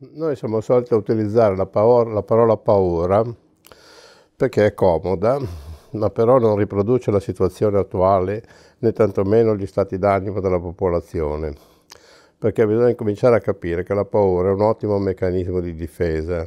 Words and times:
Noi 0.00 0.36
siamo 0.36 0.60
soliti 0.60 0.94
utilizzare 0.94 1.56
la, 1.56 1.66
paura, 1.66 2.12
la 2.12 2.22
parola 2.22 2.56
paura 2.56 3.20
perché 4.36 4.66
è 4.66 4.72
comoda, 4.72 5.40
ma 5.90 6.10
però 6.10 6.38
non 6.38 6.54
riproduce 6.54 7.10
la 7.10 7.18
situazione 7.18 7.78
attuale 7.78 8.44
né 8.78 8.92
tantomeno 8.92 9.56
gli 9.56 9.66
stati 9.66 9.98
d'animo 9.98 10.38
della 10.38 10.60
popolazione. 10.60 11.52
Perché 12.38 12.64
bisogna 12.64 12.94
cominciare 12.94 13.34
a 13.34 13.40
capire 13.40 13.82
che 13.82 13.92
la 13.92 14.04
paura 14.04 14.50
è 14.50 14.52
un 14.52 14.60
ottimo 14.60 15.00
meccanismo 15.00 15.58
di 15.58 15.74
difesa, 15.74 16.46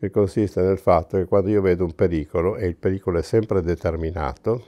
che 0.00 0.10
consiste 0.10 0.60
nel 0.60 0.78
fatto 0.78 1.16
che 1.16 1.26
quando 1.26 1.48
io 1.48 1.60
vedo 1.60 1.84
un 1.84 1.94
pericolo, 1.94 2.56
e 2.56 2.66
il 2.66 2.74
pericolo 2.74 3.20
è 3.20 3.22
sempre 3.22 3.62
determinato, 3.62 4.64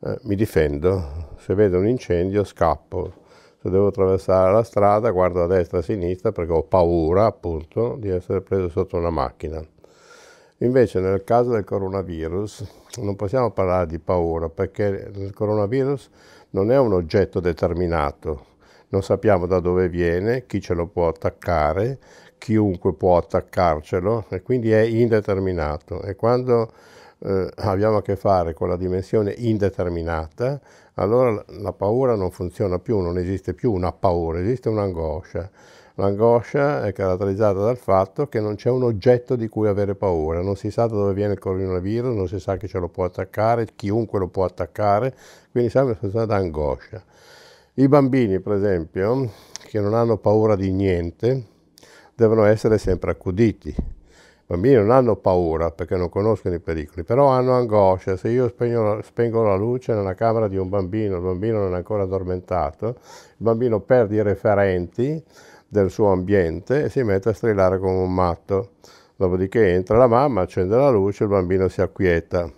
eh, 0.00 0.18
mi 0.22 0.34
difendo. 0.34 1.36
Se 1.36 1.54
vedo 1.54 1.78
un 1.78 1.86
incendio 1.86 2.42
scappo 2.42 3.26
se 3.60 3.70
devo 3.70 3.88
attraversare 3.88 4.52
la 4.52 4.62
strada 4.62 5.10
guardo 5.10 5.42
a 5.42 5.46
destra 5.46 5.78
e 5.78 5.80
a 5.80 5.84
sinistra 5.84 6.32
perché 6.32 6.52
ho 6.52 6.62
paura 6.62 7.26
appunto 7.26 7.96
di 7.98 8.08
essere 8.08 8.40
preso 8.40 8.68
sotto 8.68 8.96
una 8.96 9.10
macchina. 9.10 9.60
Invece 10.58 11.00
nel 11.00 11.22
caso 11.24 11.50
del 11.50 11.64
coronavirus 11.64 12.64
non 12.98 13.16
possiamo 13.16 13.50
parlare 13.50 13.86
di 13.86 13.98
paura 13.98 14.48
perché 14.48 15.10
il 15.14 15.32
coronavirus 15.32 16.10
non 16.50 16.72
è 16.72 16.78
un 16.78 16.92
oggetto 16.92 17.40
determinato, 17.40 18.46
non 18.88 19.02
sappiamo 19.02 19.46
da 19.46 19.60
dove 19.60 19.88
viene, 19.88 20.46
chi 20.46 20.60
ce 20.60 20.74
lo 20.74 20.86
può 20.86 21.08
attaccare, 21.08 21.98
chiunque 22.38 22.94
può 22.94 23.16
attaccarcelo 23.16 24.26
e 24.30 24.42
quindi 24.42 24.70
è 24.70 24.80
indeterminato 24.80 26.02
e 26.02 26.16
quando 26.16 26.72
eh, 27.20 27.50
abbiamo 27.56 27.96
a 27.96 28.02
che 28.02 28.16
fare 28.16 28.54
con 28.54 28.68
la 28.68 28.76
dimensione 28.76 29.34
indeterminata, 29.36 30.60
allora 30.94 31.44
la 31.46 31.72
paura 31.72 32.14
non 32.14 32.30
funziona 32.30 32.78
più, 32.78 32.98
non 32.98 33.18
esiste 33.18 33.54
più 33.54 33.72
una 33.72 33.92
paura, 33.92 34.40
esiste 34.40 34.68
un'angoscia. 34.68 35.50
L'angoscia 35.94 36.84
è 36.84 36.92
caratterizzata 36.92 37.58
dal 37.58 37.76
fatto 37.76 38.28
che 38.28 38.40
non 38.40 38.54
c'è 38.54 38.70
un 38.70 38.84
oggetto 38.84 39.34
di 39.34 39.48
cui 39.48 39.66
avere 39.66 39.96
paura, 39.96 40.40
non 40.42 40.54
si 40.54 40.70
sa 40.70 40.86
da 40.86 40.94
dove 40.94 41.12
viene 41.12 41.32
il 41.32 41.40
coronavirus, 41.40 42.14
non 42.14 42.28
si 42.28 42.38
sa 42.38 42.56
chi 42.56 42.68
ce 42.68 42.78
lo 42.78 42.88
può 42.88 43.04
attaccare, 43.04 43.66
chiunque 43.74 44.20
lo 44.20 44.28
può 44.28 44.44
attaccare, 44.44 45.12
quindi 45.50 45.70
siamo 45.70 45.88
in 45.88 45.96
una 46.00 46.08
situazione 46.08 46.26
d'angoscia. 46.26 47.02
I 47.74 47.88
bambini, 47.88 48.38
per 48.38 48.52
esempio, 48.52 49.32
che 49.64 49.80
non 49.80 49.94
hanno 49.94 50.18
paura 50.18 50.54
di 50.54 50.70
niente, 50.70 51.44
devono 52.14 52.44
essere 52.44 52.78
sempre 52.78 53.10
accuditi 53.10 53.97
bambini 54.48 54.76
non 54.76 54.90
hanno 54.90 55.16
paura 55.16 55.70
perché 55.70 55.96
non 55.96 56.08
conoscono 56.08 56.54
i 56.54 56.58
pericoli, 56.58 57.04
però 57.04 57.28
hanno 57.28 57.52
angoscia. 57.52 58.16
Se 58.16 58.30
io 58.30 58.48
spengo, 58.48 59.02
spengo 59.02 59.42
la 59.42 59.56
luce 59.56 59.92
nella 59.92 60.14
camera 60.14 60.48
di 60.48 60.56
un 60.56 60.70
bambino, 60.70 61.16
il 61.16 61.22
bambino 61.22 61.58
non 61.58 61.74
è 61.74 61.76
ancora 61.76 62.04
addormentato, 62.04 62.86
il 62.86 63.36
bambino 63.36 63.80
perde 63.80 64.16
i 64.16 64.22
referenti 64.22 65.22
del 65.68 65.90
suo 65.90 66.10
ambiente 66.10 66.84
e 66.84 66.88
si 66.88 67.02
mette 67.02 67.28
a 67.28 67.32
strillare 67.34 67.78
come 67.78 67.98
un 67.98 68.14
matto. 68.14 68.70
Dopodiché 69.16 69.74
entra 69.74 69.98
la 69.98 70.06
mamma, 70.06 70.42
accende 70.42 70.76
la 70.76 70.88
luce, 70.88 71.24
il 71.24 71.28
bambino 71.28 71.68
si 71.68 71.82
acquieta. 71.82 72.50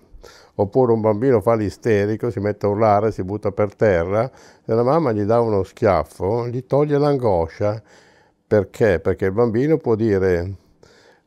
Oppure 0.57 0.93
un 0.93 1.01
bambino 1.01 1.41
fa 1.41 1.55
l'isterico, 1.55 2.31
si 2.31 2.39
mette 2.39 2.67
a 2.67 2.69
urlare, 2.69 3.11
si 3.11 3.25
butta 3.25 3.51
per 3.51 3.75
terra, 3.75 4.31
se 4.33 4.75
la 4.75 4.83
mamma 4.85 5.11
gli 5.11 5.23
dà 5.23 5.41
uno 5.41 5.65
schiaffo, 5.65 6.47
gli 6.47 6.67
toglie 6.67 6.99
l'angoscia. 6.99 7.83
Perché? 8.47 9.01
Perché 9.01 9.25
il 9.25 9.33
bambino 9.33 9.79
può 9.79 9.97
dire 9.97 10.55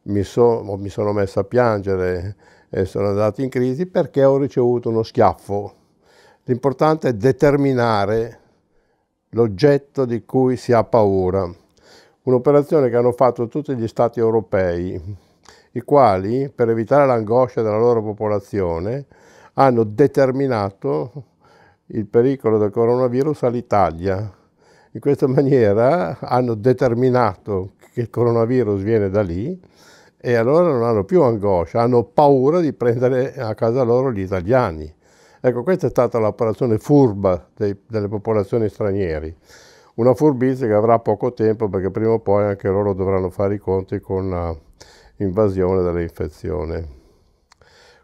mi, 0.04 0.24
so, 0.24 0.64
mi 0.78 0.90
sono 0.90 1.14
messo 1.14 1.40
a 1.40 1.44
piangere 1.44 2.36
e 2.70 2.86
sono 2.86 3.10
andato 3.10 3.42
in 3.42 3.50
crisi 3.50 3.86
perché 3.86 4.24
ho 4.24 4.38
ricevuto 4.38 4.90
uno 4.90 5.04
schiaffo. 5.04 5.76
L'importante 6.46 7.10
è 7.10 7.14
determinare 7.14 8.40
l'oggetto 9.30 10.06
di 10.06 10.26
cui 10.26 10.58
si 10.58 10.74
ha 10.74 10.84
paura. 10.84 11.50
Un'operazione 12.24 12.90
che 12.90 12.96
hanno 12.96 13.12
fatto 13.12 13.48
tutti 13.48 13.76
gli 13.76 13.88
stati 13.88 14.20
europei, 14.20 15.00
i 15.72 15.82
quali, 15.82 16.50
per 16.54 16.70
evitare 16.70 17.06
l'angoscia 17.06 17.62
della 17.62 17.78
loro 17.78 18.02
popolazione, 18.02 19.06
hanno 19.54 19.84
determinato 19.84 21.12
il 21.88 22.08
pericolo 22.08 22.58
del 22.58 22.72
coronavirus 22.72 23.44
all'Italia. 23.44 24.32
In 24.92 25.00
questa 25.00 25.28
maniera 25.28 26.18
hanno 26.20 26.54
determinato 26.56 27.74
che 27.94 28.02
il 28.02 28.10
coronavirus 28.10 28.82
viene 28.82 29.10
da 29.10 29.22
lì 29.22 29.60
e 30.26 30.36
allora 30.36 30.72
non 30.72 30.84
hanno 30.84 31.04
più 31.04 31.22
angoscia, 31.22 31.82
hanno 31.82 32.06
paura 32.06 32.62
di 32.62 32.72
prendere 32.72 33.34
a 33.36 33.54
casa 33.56 33.84
loro 33.84 34.10
gli 34.10 34.22
italiani. 34.22 34.90
Ecco, 35.42 35.64
questa 35.64 35.88
è 35.88 35.90
stata 35.90 36.18
l'operazione 36.18 36.78
furba 36.78 37.46
dei, 37.54 37.78
delle 37.86 38.08
popolazioni 38.08 38.70
straniere. 38.70 39.36
Una 39.96 40.14
furbizia 40.14 40.66
che 40.66 40.72
avrà 40.72 40.98
poco 41.00 41.34
tempo 41.34 41.68
perché 41.68 41.92
prima 41.92 42.12
o 42.12 42.20
poi 42.20 42.46
anche 42.46 42.70
loro 42.70 42.94
dovranno 42.94 43.30
fare 43.30 43.56
i 43.56 43.58
conti 43.58 44.00
con 44.00 44.58
l'invasione 45.18 45.82
dell'infezione. 45.82 46.88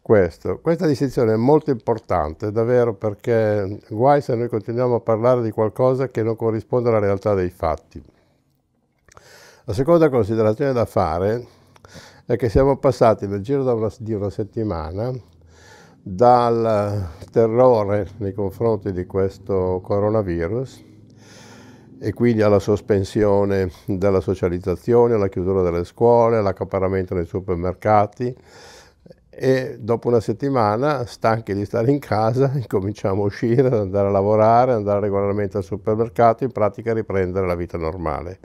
Questo. 0.02 0.60
Questa 0.60 0.88
distinzione 0.88 1.36
è 1.36 1.38
molto 1.38 1.72
importante, 1.72 2.52
davvero, 2.52 2.96
perché 2.96 3.80
guai 3.88 4.20
se 4.20 4.36
noi 4.36 4.50
continuiamo 4.50 4.96
a 4.96 5.00
parlare 5.00 5.42
di 5.42 5.52
qualcosa 5.52 6.10
che 6.10 6.22
non 6.22 6.36
corrisponde 6.36 6.90
alla 6.90 7.00
realtà 7.00 7.34
dei 7.34 7.50
fatti. 7.50 8.04
La 9.64 9.72
seconda 9.72 10.10
considerazione 10.10 10.74
da 10.74 10.84
fare 10.84 11.58
è 12.30 12.36
che 12.36 12.48
siamo 12.48 12.78
passati 12.78 13.26
nel 13.26 13.42
giro 13.42 13.64
una, 13.74 13.92
di 13.98 14.14
una 14.14 14.30
settimana 14.30 15.12
dal 16.00 17.08
terrore 17.32 18.08
nei 18.18 18.34
confronti 18.34 18.92
di 18.92 19.08
questo 19.08 19.82
coronavirus 19.84 20.86
e 22.00 22.14
quindi 22.14 22.44
alla 22.44 22.60
sospensione 22.60 23.72
della 23.88 24.22
socializzazione, 24.22 25.16
alla 25.16 25.28
chiusura 25.28 25.64
delle 25.64 25.84
scuole, 25.84 26.38
all'accaparamento 26.38 27.16
nei 27.16 27.26
supermercati 27.26 28.36
e 29.28 29.78
dopo 29.80 30.10
una 30.10 30.20
settimana, 30.20 31.08
stanchi 31.08 31.56
di 31.56 31.66
stare 31.66 31.90
in 31.90 31.98
casa, 31.98 32.52
incominciamo 32.54 33.24
a 33.24 33.26
uscire, 33.26 33.66
ad 33.66 33.74
andare 33.74 34.08
a 34.08 34.12
lavorare, 34.12 34.74
andare 34.74 35.00
regolarmente 35.00 35.58
al 35.58 35.64
supermercato, 35.64 36.44
in 36.44 36.52
pratica 36.52 36.94
riprendere 36.94 37.48
la 37.48 37.56
vita 37.56 37.80
normale. 37.80 38.40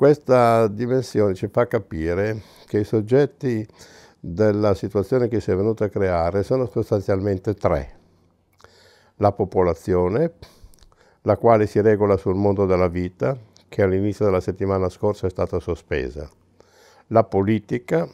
Questa 0.00 0.66
dimensione 0.68 1.34
ci 1.34 1.48
fa 1.48 1.66
capire 1.66 2.40
che 2.64 2.78
i 2.78 2.84
soggetti 2.84 3.68
della 4.18 4.72
situazione 4.72 5.28
che 5.28 5.40
si 5.40 5.50
è 5.50 5.54
venuta 5.54 5.84
a 5.84 5.88
creare 5.90 6.42
sono 6.42 6.64
sostanzialmente 6.64 7.52
tre. 7.52 7.98
La 9.16 9.32
popolazione, 9.32 10.32
la 11.20 11.36
quale 11.36 11.66
si 11.66 11.82
regola 11.82 12.16
sul 12.16 12.34
mondo 12.34 12.64
della 12.64 12.88
vita, 12.88 13.36
che 13.68 13.82
all'inizio 13.82 14.24
della 14.24 14.40
settimana 14.40 14.88
scorsa 14.88 15.26
è 15.26 15.30
stata 15.30 15.60
sospesa. 15.60 16.26
La 17.08 17.24
politica, 17.24 18.08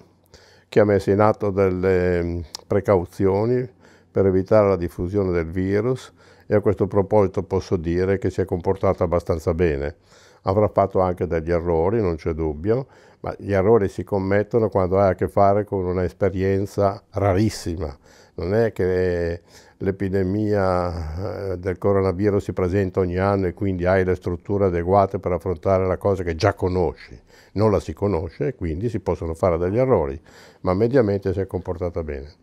che 0.69 0.81
ha 0.81 0.85
messo 0.85 1.13
in 1.13 1.21
atto 1.21 1.51
delle 1.51 2.47
precauzioni 2.67 3.65
per 4.11 4.27
evitare 4.27 4.67
la 4.67 4.77
diffusione 4.77 5.31
del 5.31 5.47
virus 5.47 6.13
e 6.49 6.57
a 6.57 6.61
questo 6.61 6.89
proposito 6.89 7.45
posso 7.45 7.77
dire 7.77 8.19
che 8.19 8.31
si 8.31 8.41
è 8.41 8.45
comportata 8.45 9.05
abbastanza 9.05 9.55
bene 9.55 9.99
avrà 10.47 10.69
fatto 10.69 11.01
anche 11.01 11.27
degli 11.27 11.51
errori, 11.51 12.01
non 12.01 12.17
c'è 12.17 12.33
dubbio, 12.33 12.87
ma 13.21 13.35
gli 13.39 13.53
errori 13.53 13.89
si 13.89 14.05
commettono 14.05 14.69
quando 14.69 14.99
hai 14.99 15.11
a 15.11 15.15
che 15.15 15.29
fare 15.29 15.65
con 15.65 15.85
un'esperienza 15.85 17.03
rarissima. 17.11 17.97
Non 18.35 18.55
è 18.55 18.73
che 18.73 19.41
l'epidemia 19.79 21.53
eh, 21.53 21.59
del 21.59 21.79
coronavirus 21.79 22.45
si 22.45 22.53
presenta 22.53 23.01
ogni 23.01 23.17
anno 23.17 23.47
e 23.47 23.55
quindi 23.55 23.87
hai 23.87 24.05
le 24.05 24.15
strutture 24.15 24.67
adeguate 24.67 25.19
per 25.19 25.33
affrontare 25.33 25.87
la 25.87 25.97
cosa 25.97 26.23
che 26.23 26.35
già 26.35 26.55
conosci. 26.55 27.19
Non 27.53 27.71
la 27.71 27.81
si 27.81 27.93
conosce 27.93 28.49
e 28.49 28.55
quindi 28.55 28.89
si 28.89 29.01
possono 29.01 29.35
fare 29.35 29.57
degli 29.57 29.79
errori, 29.79 30.21
ma 30.61 30.75
mediamente 30.75 31.33
si 31.33 31.41
è 31.41 31.47
comportata 31.47 32.03
bene. 32.03 32.35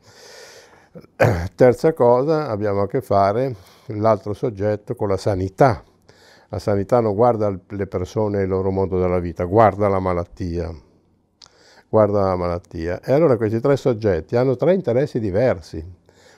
Terza 1.55 1.93
cosa, 1.93 2.49
abbiamo 2.49 2.81
a 2.81 2.87
che 2.87 3.01
fare 3.01 3.55
l'altro 3.87 4.33
soggetto 4.33 4.95
con 4.95 5.07
la 5.07 5.17
sanità 5.17 5.83
la 6.53 6.59
sanità 6.59 7.00
non 7.00 7.15
guarda 7.15 7.51
le 7.69 7.88
persone 7.88 8.38
e 8.38 8.44
il 8.44 8.47
loro 8.47 8.69
mondo 8.69 9.00
della 9.00 9.17
vita, 9.17 9.44
guarda 9.44 9.88
la 9.88 9.97
malattia. 9.97 10.71
Guarda 11.89 12.25
la 12.25 12.35
malattia. 12.35 13.01
E 13.01 13.11
allora 13.11 13.38
questi 13.38 13.59
tre 13.59 13.75
soggetti 13.75 14.35
hanno 14.35 14.55
tre 14.55 14.75
interessi 14.75 15.19
diversi. 15.19 15.83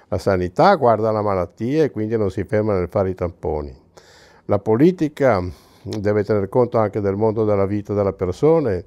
La 0.07 0.17
sanità 0.17 0.73
guarda 0.75 1.11
la 1.11 1.21
malattia 1.21 1.83
e 1.83 1.91
quindi 1.91 2.15
non 2.15 2.31
si 2.31 2.45
ferma 2.45 2.77
nel 2.77 2.87
fare 2.87 3.09
i 3.09 3.13
tamponi. 3.13 3.75
La 4.45 4.59
politica 4.59 5.43
deve 5.83 6.23
tener 6.23 6.47
conto 6.47 6.77
anche 6.77 7.01
del 7.01 7.17
mondo 7.17 7.43
della 7.43 7.65
vita 7.65 7.93
delle 7.93 8.13
persone 8.13 8.85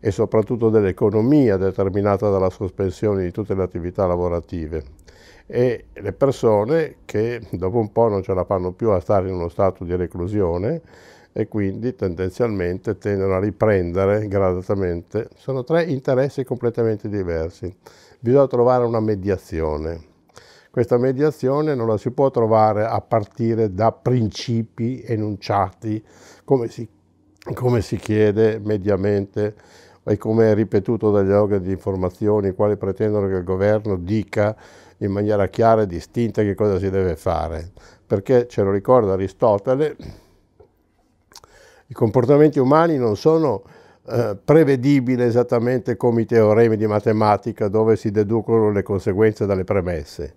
e 0.00 0.10
soprattutto 0.10 0.70
dell'economia 0.70 1.56
determinata 1.56 2.30
dalla 2.30 2.50
sospensione 2.50 3.22
di 3.22 3.30
tutte 3.30 3.54
le 3.54 3.62
attività 3.62 4.08
lavorative 4.08 5.03
e 5.46 5.86
le 5.92 6.12
persone 6.12 6.96
che 7.04 7.40
dopo 7.50 7.78
un 7.78 7.92
po' 7.92 8.08
non 8.08 8.22
ce 8.22 8.34
la 8.34 8.44
fanno 8.44 8.72
più 8.72 8.90
a 8.90 9.00
stare 9.00 9.28
in 9.28 9.34
uno 9.34 9.48
stato 9.48 9.84
di 9.84 9.94
reclusione 9.94 10.80
e 11.32 11.48
quindi 11.48 11.94
tendenzialmente 11.94 12.96
tendono 12.96 13.34
a 13.34 13.40
riprendere 13.40 14.26
gradatamente. 14.28 15.28
Sono 15.36 15.64
tre 15.64 15.82
interessi 15.84 16.44
completamente 16.44 17.08
diversi. 17.08 17.74
Bisogna 18.20 18.46
trovare 18.46 18.84
una 18.84 19.00
mediazione. 19.00 20.12
Questa 20.70 20.96
mediazione 20.96 21.74
non 21.74 21.88
la 21.88 21.98
si 21.98 22.10
può 22.10 22.30
trovare 22.30 22.84
a 22.84 23.00
partire 23.00 23.72
da 23.72 23.92
principi 23.92 25.02
enunciati 25.04 26.02
come 26.44 26.68
si 26.68 26.88
come 27.52 27.82
si 27.82 27.96
chiede 27.96 28.58
mediamente 28.58 29.54
e 30.02 30.16
come 30.16 30.50
è 30.50 30.54
ripetuto 30.54 31.10
dagli 31.10 31.30
organi 31.30 31.64
di 31.64 31.72
informazione, 31.72 32.48
i 32.48 32.54
quali 32.54 32.76
pretendono 32.76 33.26
che 33.26 33.36
il 33.36 33.44
governo 33.44 33.96
dica 33.96 34.56
in 34.98 35.10
maniera 35.10 35.48
chiara 35.48 35.82
e 35.82 35.86
distinta 35.86 36.42
che 36.42 36.54
cosa 36.54 36.78
si 36.78 36.90
deve 36.90 37.16
fare. 37.16 37.70
Perché, 38.06 38.46
ce 38.48 38.62
lo 38.62 38.70
ricorda 38.70 39.12
Aristotele, 39.12 39.96
i 41.86 41.92
comportamenti 41.92 42.58
umani 42.58 42.96
non 42.96 43.16
sono 43.16 43.62
eh, 44.06 44.36
prevedibili 44.42 45.22
esattamente 45.22 45.96
come 45.96 46.22
i 46.22 46.26
teoremi 46.26 46.76
di 46.76 46.86
matematica 46.86 47.68
dove 47.68 47.96
si 47.96 48.10
deducono 48.10 48.70
le 48.70 48.82
conseguenze 48.82 49.46
dalle 49.46 49.64
premesse. 49.64 50.34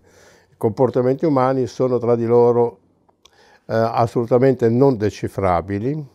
I 0.50 0.56
comportamenti 0.58 1.26
umani 1.26 1.68
sono 1.68 1.98
tra 1.98 2.16
di 2.16 2.26
loro 2.26 2.80
eh, 3.66 3.76
assolutamente 3.76 4.70
non 4.70 4.98
decifrabili, 4.98 6.06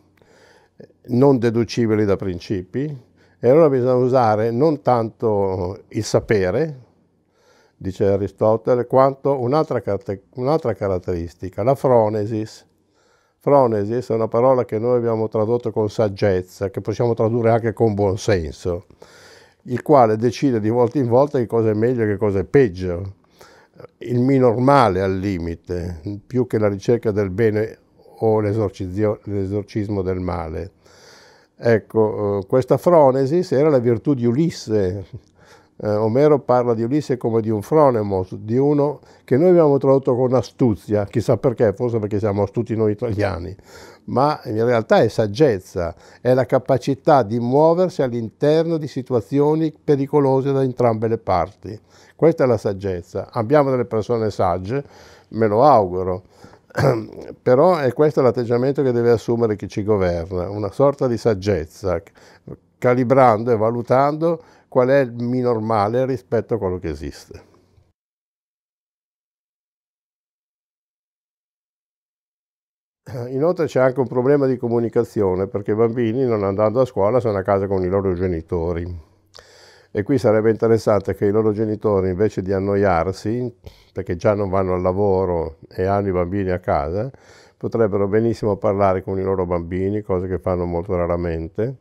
non 1.05 1.37
deducibili 1.37 2.05
da 2.05 2.15
principi, 2.15 3.11
e 3.39 3.49
allora 3.49 3.69
bisogna 3.69 3.95
usare 3.95 4.51
non 4.51 4.81
tanto 4.81 5.83
il 5.89 6.03
sapere, 6.03 6.79
dice 7.83 8.05
Aristotele, 8.05 8.87
quanto 8.87 9.41
un'altra, 9.41 9.83
un'altra 10.35 10.73
caratteristica, 10.73 11.63
la 11.63 11.75
fronesis. 11.75 12.65
Fronesis 13.39 14.09
è 14.09 14.13
una 14.13 14.29
parola 14.29 14.63
che 14.63 14.79
noi 14.79 14.95
abbiamo 14.95 15.27
tradotto 15.27 15.69
con 15.71 15.89
saggezza, 15.89 16.69
che 16.69 16.79
possiamo 16.79 17.13
tradurre 17.13 17.49
anche 17.49 17.73
con 17.73 17.93
buonsenso, 17.93 18.85
il 19.63 19.81
quale 19.81 20.15
decide 20.15 20.61
di 20.61 20.69
volta 20.69 20.97
in 20.97 21.09
volta 21.09 21.39
che 21.39 21.45
cosa 21.45 21.71
è 21.71 21.73
meglio 21.73 22.03
e 22.03 22.07
che 22.07 22.15
cosa 22.15 22.39
è 22.39 22.45
peggio. 22.45 23.15
Il 23.97 24.21
mi 24.21 24.37
normale 24.37 25.01
al 25.01 25.17
limite, 25.17 25.99
più 26.25 26.47
che 26.47 26.57
la 26.57 26.69
ricerca 26.69 27.11
del 27.11 27.31
bene 27.31 27.79
o 28.19 28.39
l'esorcismo 28.39 30.01
del 30.01 30.21
male. 30.21 30.71
Ecco, 31.57 32.39
eh, 32.39 32.45
questa 32.47 32.77
fronesis 32.77 33.51
era 33.51 33.69
la 33.69 33.79
virtù 33.79 34.13
di 34.13 34.25
Ulisse. 34.25 35.05
Eh, 35.85 35.95
Omero 35.95 36.39
parla 36.39 36.73
di 36.73 36.81
Ulisse 36.81 37.17
come 37.17 37.41
di 37.41 37.49
un 37.49 37.61
fronemos, 37.61 38.35
di 38.35 38.55
uno 38.55 39.01
che 39.25 39.35
noi 39.35 39.49
abbiamo 39.49 39.77
tradotto 39.77 40.15
con 40.15 40.33
astuzia, 40.33 41.03
chissà 41.03 41.35
perché, 41.35 41.73
forse 41.73 41.99
perché 41.99 42.19
siamo 42.19 42.43
astuti 42.43 42.73
noi 42.73 42.93
italiani, 42.93 43.53
ma 44.05 44.39
in 44.45 44.63
realtà 44.63 45.01
è 45.01 45.09
saggezza, 45.09 45.93
è 46.21 46.33
la 46.33 46.45
capacità 46.45 47.21
di 47.21 47.37
muoversi 47.37 48.01
all'interno 48.01 48.77
di 48.77 48.87
situazioni 48.87 49.73
pericolose 49.73 50.53
da 50.53 50.63
entrambe 50.63 51.09
le 51.09 51.17
parti. 51.17 51.77
Questa 52.15 52.45
è 52.45 52.47
la 52.47 52.57
saggezza. 52.57 53.27
Abbiamo 53.29 53.69
delle 53.69 53.83
persone 53.83 54.31
sagge, 54.31 54.85
me 55.29 55.47
lo 55.47 55.65
auguro, 55.65 56.23
però 57.43 57.75
è 57.75 57.91
questo 57.91 58.21
l'atteggiamento 58.21 58.83
che 58.83 58.93
deve 58.93 59.11
assumere 59.11 59.57
chi 59.57 59.67
ci 59.67 59.83
governa, 59.83 60.49
una 60.49 60.71
sorta 60.71 61.07
di 61.07 61.17
saggezza, 61.17 62.01
calibrando 62.77 63.51
e 63.51 63.57
valutando 63.57 64.41
qual 64.73 64.87
è 64.87 65.01
il 65.01 65.13
mi 65.13 65.39
normale 65.39 66.03
rispetto 66.07 66.55
a 66.55 66.57
quello 66.57 66.79
che 66.79 66.89
esiste. 66.89 67.43
Inoltre 73.29 73.67
c'è 73.67 73.79
anche 73.79 73.99
un 73.99 74.07
problema 74.07 74.47
di 74.47 74.57
comunicazione 74.57 75.45
perché 75.45 75.73
i 75.73 75.75
bambini 75.75 76.25
non 76.25 76.43
andando 76.43 76.81
a 76.81 76.85
scuola 76.85 77.19
sono 77.19 77.37
a 77.37 77.43
casa 77.43 77.67
con 77.67 77.83
i 77.83 77.87
loro 77.87 78.15
genitori 78.15 78.83
e 79.91 80.01
qui 80.01 80.17
sarebbe 80.17 80.49
interessante 80.49 81.13
che 81.13 81.25
i 81.25 81.31
loro 81.31 81.51
genitori 81.51 82.09
invece 82.09 82.41
di 82.41 82.51
annoiarsi, 82.51 83.53
perché 83.91 84.15
già 84.15 84.33
non 84.33 84.49
vanno 84.49 84.73
al 84.73 84.81
lavoro 84.81 85.57
e 85.69 85.85
hanno 85.85 86.07
i 86.07 86.11
bambini 86.11 86.49
a 86.49 86.57
casa, 86.59 87.11
potrebbero 87.57 88.07
benissimo 88.07 88.57
parlare 88.57 89.03
con 89.03 89.19
i 89.19 89.23
loro 89.23 89.45
bambini, 89.45 90.01
cose 90.01 90.27
che 90.27 90.39
fanno 90.39 90.65
molto 90.65 90.95
raramente. 90.95 91.77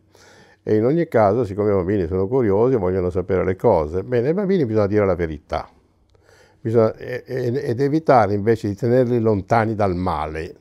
E 0.65 0.77
in 0.77 0.85
ogni 0.85 1.09
caso, 1.09 1.45
siccome 1.45 1.71
i 1.71 1.75
bambini 1.75 2.07
sono 2.07 2.29
curiosi 2.29 2.75
e 2.75 2.79
vogliono 2.79 3.11
sapere 3.11 3.45
le 3.45 3.57
cose, 3.57 4.05
bene, 4.05 4.29
ai 4.29 4.35
bambini 4.35 4.65
bisogna 4.65 4.87
dire 4.87 5.05
la 5.05 5.17
verità. 5.17 5.69
Bisogna, 6.61 6.95
ed 6.95 7.81
evitare 7.81 8.35
invece 8.35 8.69
di 8.69 8.77
tenerli 8.77 9.19
lontani 9.19 9.75
dal 9.75 9.97
male. 9.97 10.55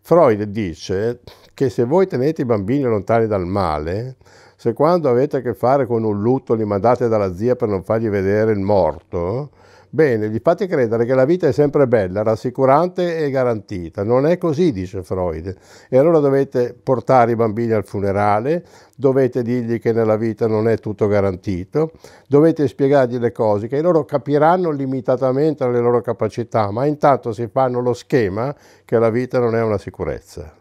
Freud 0.00 0.42
dice 0.44 1.20
che 1.52 1.68
se 1.68 1.84
voi 1.84 2.06
tenete 2.06 2.42
i 2.42 2.44
bambini 2.44 2.84
lontani 2.84 3.26
dal 3.26 3.44
male, 3.44 4.16
se 4.54 4.72
quando 4.72 5.08
avete 5.08 5.38
a 5.38 5.40
che 5.40 5.54
fare 5.54 5.86
con 5.86 6.04
un 6.04 6.22
lutto 6.22 6.54
li 6.54 6.64
mandate 6.64 7.08
dalla 7.08 7.34
zia 7.34 7.56
per 7.56 7.68
non 7.68 7.82
fargli 7.82 8.08
vedere 8.08 8.52
il 8.52 8.60
morto, 8.60 9.50
bene, 9.90 10.28
gli 10.28 10.40
fate 10.42 10.66
credere 10.66 11.04
che 11.04 11.14
la 11.14 11.24
vita 11.24 11.48
è 11.48 11.52
sempre 11.52 11.86
bella, 11.86 12.22
rassicurante 12.22 13.18
e 13.18 13.30
garantita. 13.30 14.02
Non 14.02 14.26
è 14.26 14.38
così, 14.38 14.72
dice 14.72 15.02
Freud. 15.02 15.56
E 15.88 15.98
allora 15.98 16.18
dovete 16.18 16.74
portare 16.80 17.32
i 17.32 17.36
bambini 17.36 17.72
al 17.72 17.84
funerale, 17.84 18.64
dovete 18.96 19.42
dirgli 19.42 19.78
che 19.78 19.92
nella 19.92 20.16
vita 20.16 20.46
non 20.46 20.68
è 20.68 20.78
tutto 20.78 21.06
garantito, 21.06 21.92
dovete 22.26 22.68
spiegargli 22.68 23.18
le 23.18 23.32
cose 23.32 23.66
che 23.66 23.80
loro 23.80 24.04
capiranno 24.04 24.70
limitatamente 24.70 25.64
alle 25.64 25.80
loro 25.80 26.00
capacità, 26.00 26.70
ma 26.70 26.86
intanto 26.86 27.32
si 27.32 27.48
fanno 27.48 27.80
lo 27.80 27.92
schema 27.92 28.54
che 28.84 28.98
la 28.98 29.10
vita 29.10 29.38
non 29.38 29.54
è 29.54 29.62
una 29.62 29.78
sicurezza 29.78 30.52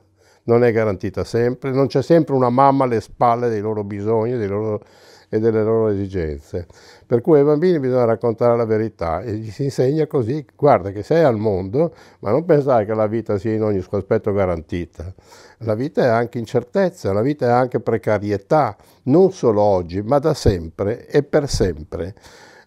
non 0.48 0.64
è 0.64 0.72
garantita 0.72 1.24
sempre, 1.24 1.72
non 1.72 1.88
c'è 1.88 2.02
sempre 2.02 2.34
una 2.34 2.50
mamma 2.50 2.86
alle 2.86 3.02
spalle 3.02 3.50
dei 3.50 3.62
loro 3.62 3.84
bisogni 3.84 4.38
dei 4.38 4.48
loro, 4.48 4.82
e 5.30 5.40
delle 5.40 5.64
loro 5.64 5.90
esigenze. 5.90 6.68
Per 7.06 7.22
cui 7.22 7.40
ai 7.40 7.46
bambini 7.46 7.80
bisogna 7.80 8.06
raccontare 8.06 8.56
la 8.56 8.66
verità 8.66 9.22
e 9.22 9.34
gli 9.34 9.50
si 9.50 9.64
insegna 9.64 10.08
così, 10.08 10.46
guarda 10.56 10.92
che 10.92 11.04
sei 11.04 11.24
al 11.24 11.38
mondo, 11.38 11.94
ma 12.20 12.32
non 12.32 12.46
pensare 12.46 12.86
che 12.86 12.94
la 12.94 13.08
vita 13.08 13.38
sia 13.38 13.54
in 13.54 13.64
ogni 13.64 13.82
suo 13.82 13.98
aspetto 13.98 14.32
garantita. 14.32 15.14
La 15.60 15.76
vita 15.76 16.04
è 16.04 16.08
anche 16.08 16.38
incertezza, 16.38 17.14
la 17.14 17.22
vita 17.22 17.48
è 17.48 17.52
anche 17.52 17.80
precarietà, 17.80 18.76
non 19.04 19.32
solo 19.32 19.62
oggi, 19.62 20.02
ma 20.02 20.20
da 20.20 20.34
sempre 20.34 21.08
e 21.08 21.24
per 21.24 21.50
sempre. 21.50 22.14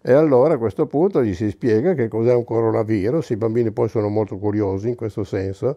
E 0.02 0.12
allora 0.14 0.54
a 0.54 0.58
questo 0.58 0.86
punto 0.86 1.22
gli 1.22 1.34
si 1.34 1.50
spiega 1.50 1.92
che 1.92 2.08
cos'è 2.08 2.32
un 2.32 2.44
coronavirus, 2.44 3.30
i 3.30 3.36
bambini 3.36 3.70
poi 3.70 3.90
sono 3.90 4.08
molto 4.08 4.38
curiosi 4.38 4.88
in 4.88 4.94
questo 4.94 5.24
senso, 5.24 5.76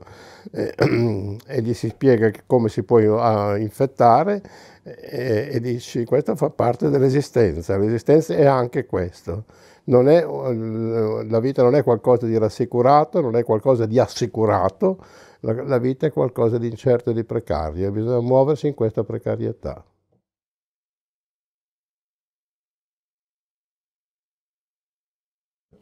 eh, 0.51 0.73
e 1.45 1.61
gli 1.61 1.73
si 1.73 1.89
spiega 1.89 2.31
come 2.45 2.69
si 2.69 2.83
può 2.83 2.99
uh, 2.99 3.57
infettare 3.57 4.41
e, 4.83 5.49
e 5.51 5.59
dici 5.59 6.05
questo 6.05 6.37
fa 6.37 6.49
parte 6.49 6.89
dell'esistenza, 6.89 7.77
l'esistenza 7.77 8.33
è 8.33 8.45
anche 8.45 8.85
questo. 8.85 9.43
È, 9.83 10.25
la 10.25 11.39
vita 11.41 11.61
non 11.61 11.75
è 11.75 11.83
qualcosa 11.83 12.25
di 12.25 12.37
rassicurato, 12.37 13.19
non 13.19 13.35
è 13.35 13.43
qualcosa 13.43 13.85
di 13.85 13.99
assicurato, 13.99 15.03
la, 15.41 15.63
la 15.63 15.77
vita 15.77 16.07
è 16.07 16.11
qualcosa 16.13 16.57
di 16.57 16.69
incerto 16.69 17.09
e 17.09 17.13
di 17.13 17.25
precario 17.25 17.91
bisogna 17.91 18.21
muoversi 18.21 18.67
in 18.67 18.73
questa 18.73 19.03
precarietà. 19.03 19.83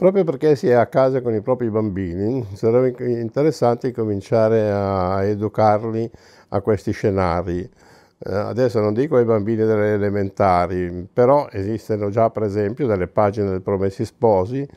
Proprio 0.02 0.24
perché 0.24 0.56
si 0.56 0.68
è 0.68 0.74
a 0.74 0.88
casa 0.88 1.22
con 1.22 1.36
i 1.36 1.42
propri 1.42 1.70
bambini, 1.70 2.44
sarebbe 2.56 3.20
interessante 3.22 3.92
cominciare 3.92 4.72
a 4.72 5.24
educarli 5.26 6.10
a 6.50 6.62
questi 6.62 6.92
scenari. 6.92 7.60
Eh, 7.60 8.34
adesso 8.34 8.80
non 8.80 8.96
dico 8.96 9.18
ai 9.18 9.26
bambini 9.26 9.64
delle 9.64 9.94
elementari, 9.94 11.08
però 11.14 11.48
esistono 11.52 12.10
già 12.10 12.32
per 12.32 12.42
esempio 12.42 12.88
delle 12.88 13.06
pagine 13.06 13.52
del 13.52 13.62
Promessi 13.62 14.04
Sposi 14.04 14.68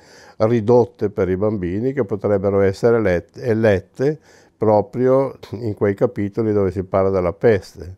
ridotte 0.40 1.08
per 1.08 1.30
i 1.30 1.38
bambini 1.38 1.94
che 1.94 2.04
potrebbero 2.04 2.60
essere 2.60 3.00
lette, 3.00 3.54
lette 3.54 4.18
proprio 4.58 5.38
in 5.52 5.72
quei 5.72 5.94
capitoli 5.94 6.52
dove 6.52 6.70
si 6.70 6.84
parla 6.84 7.08
della 7.08 7.32
peste 7.32 7.96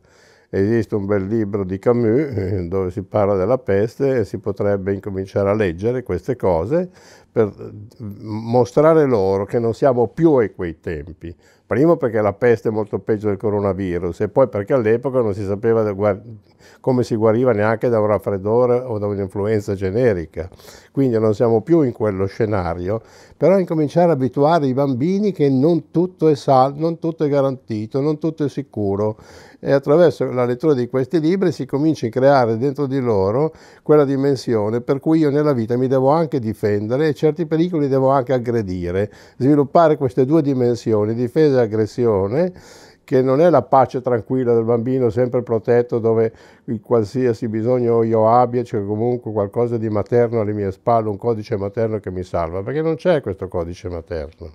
esiste 0.51 0.95
un 0.95 1.07
bel 1.07 1.27
libro 1.27 1.65
di 1.65 1.79
Camus 1.79 2.21
eh, 2.21 2.67
dove 2.69 2.91
si 2.91 3.03
parla 3.03 3.35
della 3.35 3.59
peste 3.59 4.19
e 4.21 4.25
si 4.25 4.39
potrebbe 4.39 4.93
incominciare 4.93 5.51
a 5.51 5.55
leggere 5.55 6.03
queste 6.03 6.37
cose 6.37 6.91
per 7.37 7.53
mostrare 7.99 9.05
loro 9.05 9.45
che 9.45 9.59
non 9.59 9.75
siamo 9.75 10.09
più 10.09 10.33
a 10.37 10.49
quei 10.49 10.81
tempi. 10.81 11.37
Primo 11.67 11.97
perché 11.97 12.23
la 12.23 12.33
peste 12.33 12.71
è 12.71 12.73
molto 12.73 12.99
peggio 12.99 13.27
del 13.27 13.37
coronavirus 13.37 14.21
e 14.21 14.29
poi 14.29 14.49
perché 14.49 14.73
all'epoca 14.73 15.21
non 15.21 15.35
si 15.35 15.45
sapeva 15.45 15.85
come 16.81 17.03
si 17.03 17.15
guariva 17.15 17.53
neanche 17.53 17.91
da 17.91 18.01
un 18.01 18.07
raffreddore 18.07 18.79
o 18.79 18.99
da 18.99 19.07
un'influenza 19.07 19.75
generica. 19.75 20.49
Quindi 20.93 21.19
non 21.19 21.35
siamo 21.35 21.61
più 21.61 21.83
in 21.83 21.93
quello 21.93 22.25
scenario, 22.25 23.03
però 23.37 23.59
incominciare 23.59 24.11
a 24.11 24.15
abituare 24.15 24.67
i 24.67 24.73
bambini 24.73 25.33
che 25.33 25.51
non 25.51 25.91
tutto 25.91 26.29
è 26.29 26.37
salvo, 26.37 26.81
non 26.81 26.99
tutto 26.99 27.25
è 27.25 27.29
garantito, 27.29 28.01
non 28.01 28.19
tutto 28.19 28.45
è 28.45 28.49
sicuro 28.49 29.19
e 29.59 29.73
attraverso 29.73 30.31
la 30.31 30.45
lettura 30.45 30.75
di 30.75 30.87
questi 30.87 31.19
libri 31.19 31.51
si 31.51 31.67
comincia 31.67 32.07
a 32.07 32.11
creare 32.11 32.57
dentro 32.57 32.87
di 32.87 33.01
loro 33.01 33.53
quella 33.83 34.05
dimensione 34.05 34.81
per 34.81 35.01
cui 35.01 35.19
io 35.19 35.31
nella 35.31 35.53
vita 35.53 35.77
mi 35.77 35.89
devo 35.89 36.11
anche 36.11 36.39
difendere 36.39 37.09
e 37.09 37.15
certi 37.27 37.47
pericoli 37.47 37.89
devo 37.89 38.11
anche 38.11 38.33
aggredire, 38.33 39.11
sviluppare 39.37 39.97
queste 39.97 40.25
due 40.25 40.43
dimensioni, 40.43 41.15
difesa 41.15 41.61
e 41.61 41.65
aggressione, 41.65 42.53
che 43.03 43.23
non 43.23 43.41
è 43.41 43.51
la 43.51 43.63
pace 43.63 44.01
tranquilla 44.01 44.53
del 44.53 44.65
bambino 44.65 45.11
sempre 45.11 45.43
protetto 45.43 46.01
dove 46.01 46.33
qualsiasi 46.83 47.47
bisogno 47.47 48.03
io 48.03 48.29
abbia 48.29 48.63
c'è 48.63 48.85
comunque 48.85 49.31
qualcosa 49.31 49.77
di 49.77 49.89
materno 49.89 50.41
alle 50.41 50.53
mie 50.53 50.73
spalle, 50.73 51.09
un 51.09 51.17
codice 51.17 51.57
materno 51.57 51.99
che 51.99 52.11
mi 52.11 52.25
salva, 52.25 52.63
perché 52.63 52.83
non 52.83 52.97
c'è 52.97 53.21
questo 53.21 53.47
codice 53.49 53.89
materno. 53.89 54.51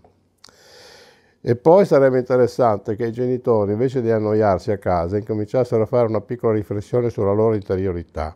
E 1.43 1.55
poi 1.55 1.85
sarebbe 1.85 2.19
interessante 2.19 2.95
che 2.95 3.07
i 3.07 3.11
genitori, 3.11 3.71
invece 3.71 4.01
di 4.01 4.11
annoiarsi 4.11 4.71
a 4.71 4.77
casa, 4.77 5.17
incominciassero 5.17 5.83
a 5.83 5.87
fare 5.87 6.07
una 6.07 6.21
piccola 6.21 6.53
riflessione 6.53 7.09
sulla 7.09 7.33
loro 7.33 7.55
interiorità. 7.55 8.35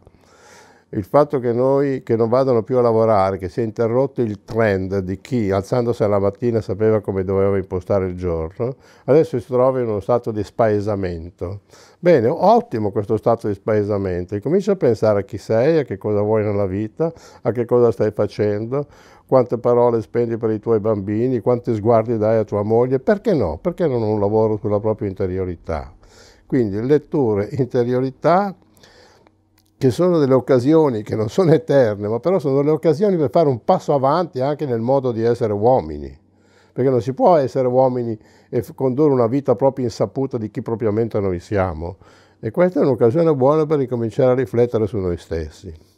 Il 0.89 1.03
fatto 1.03 1.39
che 1.39 1.51
noi 1.51 2.03
che 2.03 2.15
non 2.15 2.29
vadano 2.29 2.61
più 2.61 2.77
a 2.77 2.81
lavorare, 2.81 3.39
che 3.39 3.49
sia 3.49 3.63
interrotto 3.63 4.21
il 4.21 4.43
trend 4.45 4.99
di 4.99 5.19
chi 5.19 5.49
alzandosi 5.49 6.03
alla 6.03 6.19
mattina 6.19 6.61
sapeva 6.61 7.01
come 7.01 7.23
doveva 7.23 7.57
impostare 7.57 8.05
il 8.05 8.15
giorno, 8.15 8.75
adesso 9.05 9.39
si 9.39 9.47
trova 9.47 9.81
in 9.81 9.87
uno 9.87 9.99
stato 9.99 10.31
di 10.31 10.43
spaesamento. 10.43 11.61
Bene, 11.97 12.27
ottimo 12.27 12.91
questo 12.91 13.17
stato 13.17 13.47
di 13.47 13.55
spaesamento, 13.55 14.39
comincia 14.39 14.73
a 14.73 14.75
pensare 14.75 15.21
a 15.21 15.23
chi 15.23 15.39
sei, 15.39 15.79
a 15.79 15.83
che 15.83 15.97
cosa 15.97 16.21
vuoi 16.21 16.43
nella 16.43 16.67
vita, 16.67 17.11
a 17.41 17.51
che 17.51 17.65
cosa 17.65 17.91
stai 17.91 18.11
facendo, 18.11 18.85
quante 19.25 19.57
parole 19.57 20.01
spendi 20.01 20.37
per 20.37 20.51
i 20.51 20.59
tuoi 20.59 20.79
bambini, 20.79 21.39
quanti 21.39 21.73
sguardi 21.73 22.15
dai 22.17 22.37
a 22.37 22.43
tua 22.43 22.61
moglie, 22.61 22.99
perché 22.99 23.33
no? 23.33 23.57
Perché 23.57 23.87
non 23.87 24.03
un 24.03 24.19
lavoro 24.19 24.57
sulla 24.57 24.79
propria 24.79 25.09
interiorità? 25.09 25.91
Quindi 26.45 26.79
letture, 26.85 27.49
interiorità, 27.53 28.55
che 29.77 29.91
sono 29.91 30.17
delle 30.19 30.33
occasioni 30.33 31.03
che 31.03 31.15
non 31.15 31.29
sono 31.29 31.51
eterne, 31.51 32.07
ma 32.07 32.19
però 32.19 32.39
sono 32.39 32.57
delle 32.57 32.71
occasioni 32.71 33.17
per 33.17 33.29
fare 33.29 33.49
un 33.49 33.63
passo 33.63 33.93
avanti 33.93 34.39
anche 34.39 34.65
nel 34.65 34.79
modo 34.79 35.11
di 35.11 35.21
essere 35.23 35.53
uomini. 35.53 36.17
Perché 36.71 36.89
non 36.89 37.01
si 37.01 37.13
può 37.13 37.35
essere 37.35 37.67
uomini 37.67 38.17
e 38.49 38.63
condurre 38.73 39.13
una 39.13 39.27
vita 39.27 39.55
proprio 39.55 39.85
insaputa 39.85 40.37
di 40.37 40.49
chi 40.49 40.61
propriamente 40.61 41.19
noi 41.19 41.39
siamo. 41.39 41.97
E 42.39 42.51
questa 42.51 42.79
è 42.79 42.83
un'occasione 42.83 43.33
buona 43.33 43.65
per 43.65 43.79
ricominciare 43.79 44.31
a 44.31 44.35
riflettere 44.35 44.85
su 44.87 44.97
noi 44.97 45.17
stessi. 45.17 45.94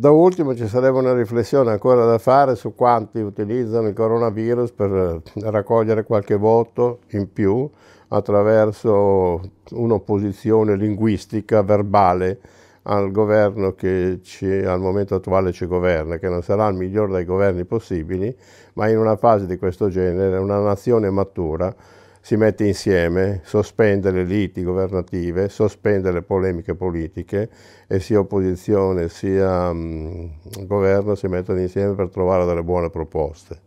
Da 0.00 0.12
ultimo 0.12 0.54
ci 0.54 0.68
sarebbe 0.68 0.96
una 0.96 1.12
riflessione 1.12 1.72
ancora 1.72 2.04
da 2.04 2.18
fare 2.18 2.54
su 2.54 2.72
quanti 2.76 3.18
utilizzano 3.18 3.88
il 3.88 3.94
coronavirus 3.94 4.70
per 4.70 4.92
eh, 4.92 5.20
raccogliere 5.50 6.04
qualche 6.04 6.36
voto 6.36 7.00
in 7.08 7.32
più 7.32 7.68
attraverso 8.06 9.40
un'opposizione 9.70 10.76
linguistica, 10.76 11.62
verbale 11.62 12.38
al 12.82 13.10
governo 13.10 13.74
che 13.74 14.20
ci, 14.22 14.46
al 14.46 14.78
momento 14.78 15.16
attuale 15.16 15.50
ci 15.50 15.66
governa, 15.66 16.18
che 16.18 16.28
non 16.28 16.42
sarà 16.42 16.68
il 16.68 16.76
migliore 16.76 17.14
dei 17.14 17.24
governi 17.24 17.64
possibili, 17.64 18.32
ma 18.74 18.88
in 18.88 18.98
una 18.98 19.16
fase 19.16 19.46
di 19.46 19.56
questo 19.56 19.88
genere 19.88 20.38
una 20.38 20.60
nazione 20.60 21.10
matura 21.10 21.74
si 22.20 22.36
mette 22.36 22.64
insieme, 22.64 23.40
sospende 23.44 24.10
le 24.10 24.24
liti 24.24 24.62
governative, 24.62 25.48
sospende 25.48 26.10
le 26.12 26.22
polemiche 26.22 26.74
politiche 26.74 27.48
e 27.86 28.00
sia 28.00 28.18
opposizione 28.18 29.08
sia 29.08 29.72
mh, 29.72 30.66
governo 30.66 31.14
si 31.14 31.28
mettono 31.28 31.60
insieme 31.60 31.94
per 31.94 32.08
trovare 32.08 32.44
delle 32.44 32.62
buone 32.62 32.90
proposte. 32.90 33.60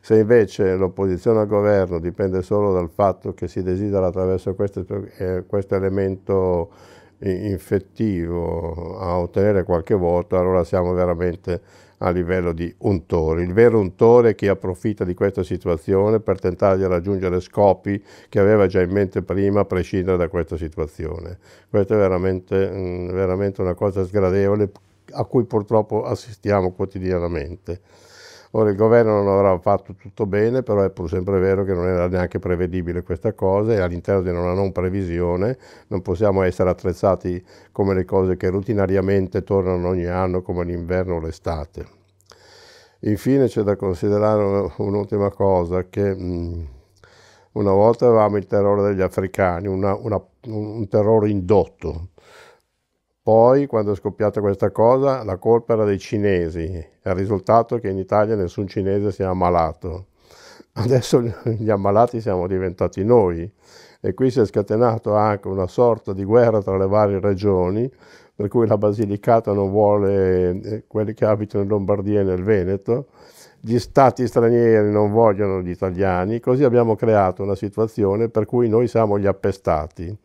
Se 0.00 0.18
invece 0.18 0.74
l'opposizione 0.74 1.40
al 1.40 1.46
governo 1.46 2.00
dipende 2.00 2.42
solo 2.42 2.72
dal 2.72 2.90
fatto 2.90 3.34
che 3.34 3.46
si 3.46 3.62
desidera 3.62 4.06
attraverso 4.06 4.54
questo, 4.54 4.84
eh, 5.18 5.44
questo 5.46 5.76
elemento 5.76 6.70
infettivo 7.20 8.98
a 8.98 9.16
ottenere 9.18 9.62
qualche 9.62 9.94
voto, 9.94 10.36
allora 10.36 10.64
siamo 10.64 10.92
veramente 10.92 11.60
a 12.02 12.10
livello 12.10 12.52
di 12.52 12.72
untore. 12.78 13.42
Il 13.42 13.52
vero 13.52 13.78
untore 13.78 14.30
è 14.30 14.34
chi 14.34 14.48
approfitta 14.48 15.04
di 15.04 15.14
questa 15.14 15.42
situazione 15.42 16.20
per 16.20 16.40
tentare 16.40 16.76
di 16.76 16.86
raggiungere 16.86 17.40
scopi 17.40 18.02
che 18.28 18.38
aveva 18.38 18.66
già 18.66 18.80
in 18.80 18.90
mente 18.90 19.22
prima 19.22 19.60
a 19.60 19.64
prescindere 19.64 20.16
da 20.16 20.28
questa 20.28 20.56
situazione. 20.56 21.38
Questa 21.68 21.94
è 21.94 21.96
veramente, 21.96 22.70
mm, 22.70 23.10
veramente 23.10 23.60
una 23.60 23.74
cosa 23.74 24.04
sgradevole 24.04 24.70
a 25.12 25.24
cui 25.24 25.44
purtroppo 25.44 26.02
assistiamo 26.02 26.72
quotidianamente. 26.72 27.80
Ora 28.54 28.68
il 28.70 28.76
governo 28.76 29.22
non 29.22 29.28
avrà 29.28 29.58
fatto 29.58 29.94
tutto 29.94 30.26
bene, 30.26 30.62
però 30.62 30.82
è 30.82 30.90
pur 30.90 31.08
sempre 31.08 31.38
vero 31.38 31.64
che 31.64 31.72
non 31.72 31.86
era 31.86 32.06
neanche 32.06 32.38
prevedibile 32.38 33.02
questa 33.02 33.32
cosa 33.32 33.72
e 33.72 33.80
all'interno 33.80 34.20
di 34.22 34.28
una 34.28 34.52
non 34.52 34.72
previsione 34.72 35.56
non 35.88 36.02
possiamo 36.02 36.42
essere 36.42 36.68
attrezzati 36.68 37.42
come 37.72 37.94
le 37.94 38.04
cose 38.04 38.36
che 38.36 38.50
rutinariamente 38.50 39.42
tornano 39.42 39.88
ogni 39.88 40.04
anno 40.06 40.42
come 40.42 40.64
l'inverno 40.64 41.14
o 41.16 41.20
l'estate. 41.20 41.86
Infine 43.00 43.46
c'è 43.48 43.62
da 43.62 43.74
considerare 43.76 44.70
un'ultima 44.76 45.30
cosa, 45.30 45.88
che 45.88 46.14
mh, 46.14 46.68
una 47.52 47.72
volta 47.72 48.06
avevamo 48.06 48.36
il 48.36 48.46
terrore 48.46 48.82
degli 48.82 49.00
africani, 49.00 49.66
una, 49.66 49.94
una, 49.94 50.22
un 50.46 50.86
terrore 50.88 51.28
indotto, 51.30 52.08
poi, 53.22 53.66
quando 53.66 53.92
è 53.92 53.94
scoppiata 53.94 54.40
questa 54.40 54.70
cosa, 54.72 55.22
la 55.22 55.36
colpa 55.36 55.74
era 55.74 55.84
dei 55.84 55.98
cinesi. 55.98 56.62
Il 56.62 57.14
risultato 57.14 57.76
è 57.76 57.80
che 57.80 57.88
in 57.88 57.98
Italia 57.98 58.34
nessun 58.34 58.66
cinese 58.66 59.12
si 59.12 59.22
è 59.22 59.24
ammalato. 59.24 60.06
Adesso 60.74 61.20
gli 61.20 61.70
ammalati 61.70 62.20
siamo 62.20 62.48
diventati 62.48 63.04
noi. 63.04 63.48
E 64.00 64.14
qui 64.14 64.30
si 64.30 64.40
è 64.40 64.44
scatenato 64.44 65.14
anche 65.14 65.46
una 65.46 65.68
sorta 65.68 66.12
di 66.12 66.24
guerra 66.24 66.60
tra 66.60 66.76
le 66.76 66.88
varie 66.88 67.20
regioni, 67.20 67.88
per 68.34 68.48
cui 68.48 68.66
la 68.66 68.76
Basilicata 68.76 69.52
non 69.52 69.70
vuole 69.70 70.50
eh, 70.60 70.84
quelli 70.88 71.14
che 71.14 71.24
abitano 71.24 71.62
in 71.62 71.68
Lombardia 71.68 72.20
e 72.20 72.24
nel 72.24 72.42
Veneto, 72.42 73.06
gli 73.60 73.78
stati 73.78 74.26
stranieri 74.26 74.90
non 74.90 75.12
vogliono 75.12 75.62
gli 75.62 75.70
italiani, 75.70 76.40
così 76.40 76.64
abbiamo 76.64 76.96
creato 76.96 77.44
una 77.44 77.54
situazione 77.54 78.28
per 78.28 78.46
cui 78.46 78.68
noi 78.68 78.88
siamo 78.88 79.20
gli 79.20 79.26
appestati. 79.26 80.18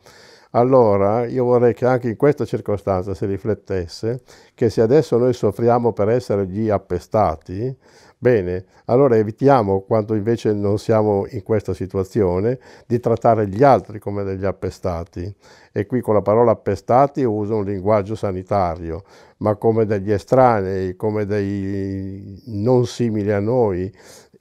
Allora 0.51 1.25
io 1.25 1.43
vorrei 1.43 1.73
che 1.73 1.85
anche 1.85 2.09
in 2.09 2.15
questa 2.15 2.45
circostanza 2.45 3.13
si 3.13 3.25
riflettesse 3.25 4.21
che 4.53 4.69
se 4.69 4.81
adesso 4.81 5.17
noi 5.17 5.33
soffriamo 5.33 5.91
per 5.93 6.09
essere 6.09 6.47
gli 6.47 6.69
appestati, 6.69 7.75
bene, 8.17 8.65
allora 8.85 9.17
evitiamo, 9.17 9.81
quando 9.81 10.15
invece 10.15 10.53
non 10.53 10.79
siamo 10.79 11.25
in 11.29 11.43
questa 11.43 11.73
situazione, 11.73 12.59
di 12.85 12.99
trattare 12.99 13.47
gli 13.47 13.63
altri 13.63 13.99
come 13.99 14.23
degli 14.23 14.45
appestati. 14.45 15.33
E 15.71 15.85
qui 15.85 16.01
con 16.01 16.15
la 16.15 16.21
parola 16.21 16.51
appestati 16.51 17.23
uso 17.23 17.57
un 17.57 17.65
linguaggio 17.65 18.15
sanitario, 18.15 19.03
ma 19.37 19.55
come 19.55 19.85
degli 19.85 20.11
estranei, 20.11 20.95
come 20.95 21.25
dei 21.25 22.41
non 22.45 22.85
simili 22.87 23.31
a 23.31 23.39
noi, 23.39 23.93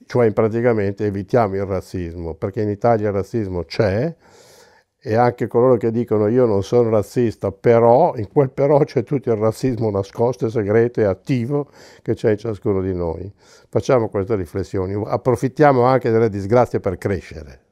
cioè 0.07 0.33
praticamente 0.33 1.05
evitiamo 1.05 1.57
il 1.57 1.65
razzismo, 1.65 2.35
perché 2.35 2.63
in 2.63 2.71
Italia 2.71 3.09
il 3.09 3.15
razzismo 3.15 3.65
c'è, 3.65 4.15
e 5.09 5.15
anche 5.15 5.47
coloro 5.47 5.77
che 5.77 5.93
dicono 5.93 6.27
io 6.27 6.47
non 6.47 6.65
sono 6.65 6.91
razzista, 6.91 7.53
però 7.53 8.17
in 8.17 8.27
quel 8.27 8.51
però 8.51 8.81
c'è 8.81 9.05
tutto 9.05 9.31
il 9.31 9.37
razzismo 9.37 9.89
nascosto, 9.89 10.49
segreto 10.49 10.99
e 10.99 11.05
attivo 11.05 11.69
che 12.03 12.15
c'è 12.15 12.33
in 12.33 12.39
ciascuno 12.39 12.81
di 12.81 12.93
noi. 12.93 13.33
Facciamo 13.69 14.09
queste 14.09 14.35
riflessioni, 14.35 15.01
approfittiamo 15.07 15.83
anche 15.83 16.11
delle 16.11 16.29
disgrazie 16.29 16.81
per 16.81 16.99
crescere. 16.99 17.66